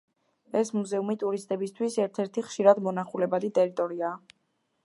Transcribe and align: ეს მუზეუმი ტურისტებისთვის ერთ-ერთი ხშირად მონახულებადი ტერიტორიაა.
ეს 0.61 0.71
მუზეუმი 0.77 1.15
ტურისტებისთვის 1.25 1.99
ერთ-ერთი 2.05 2.47
ხშირად 2.49 2.83
მონახულებადი 2.89 3.53
ტერიტორიაა. 3.59 4.19